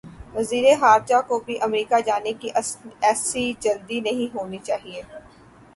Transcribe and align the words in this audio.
وزیر 0.35 0.63
خارجہ 0.79 1.19
کو 1.27 1.39
بھی 1.39 1.57
امریکہ 1.61 1.99
جانے 2.05 2.33
کی 2.41 2.49
ایسی 3.01 3.51
جلدی 3.61 3.99
نہیں 4.01 4.35
ہونی 4.35 4.57
چاہیے۔ 4.63 5.01